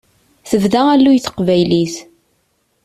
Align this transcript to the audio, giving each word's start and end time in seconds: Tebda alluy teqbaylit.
Tebda 0.49 0.81
alluy 0.93 1.17
teqbaylit. 1.21 1.95